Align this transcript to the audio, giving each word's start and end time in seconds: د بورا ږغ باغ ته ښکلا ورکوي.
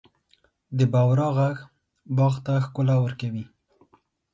د 0.77 0.79
بورا 0.93 1.27
ږغ 1.37 1.57
باغ 2.17 2.33
ته 2.45 2.53
ښکلا 2.65 2.95
ورکوي. 3.01 3.45